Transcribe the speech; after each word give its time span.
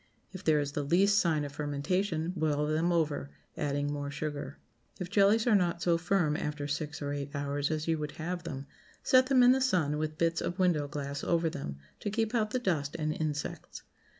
If 0.31 0.43
there 0.43 0.59
is 0.59 0.71
the 0.71 0.81
least 0.83 1.19
sign 1.19 1.45
of 1.45 1.51
fermentation, 1.51 2.33
boil 2.35 2.65
them 2.65 2.91
over, 2.91 3.29
adding 3.55 3.93
more 3.93 4.09
sugar. 4.09 4.57
If 4.99 5.11
jellies 5.11 5.45
are 5.45 5.53
not 5.53 5.83
so 5.83 5.95
firm 5.99 6.35
after 6.35 6.67
six 6.67 7.03
or 7.03 7.13
eight 7.13 7.35
hours 7.35 7.69
as 7.69 7.87
you 7.87 7.99
would 7.99 8.13
have 8.13 8.41
them, 8.41 8.65
set 9.03 9.27
them 9.27 9.43
in 9.43 9.51
the 9.51 9.61
sun, 9.61 9.99
with 9.99 10.17
bits 10.17 10.41
of 10.41 10.57
window 10.57 10.87
glass 10.87 11.23
over 11.23 11.51
them 11.51 11.77
to 11.99 12.09
keep 12.09 12.33
out 12.33 12.49
the 12.49 12.57
dust 12.57 12.95
and 12.97 13.13
insects. 13.13 13.83